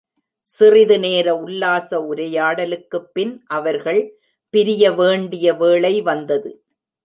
[0.49, 4.01] சிறிது நேர உல்லாச உரையாடலுக்குப்பின் அவர்கள்
[4.53, 6.51] பிரியவேண்டிய வேளை வந்தது.